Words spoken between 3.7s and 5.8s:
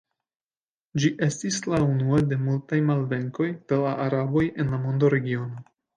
de la araboj en la mondoregiono.